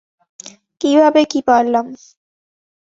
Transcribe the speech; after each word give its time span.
কিভাবে 0.81 1.21
কি 1.31 1.39
পারলাম? 1.47 1.85